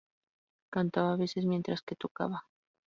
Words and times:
Cantaba 0.71 1.13
a 1.13 1.15
veces 1.15 1.45
mientras 1.45 1.83
que 1.83 1.95
tocaba. 1.95 2.47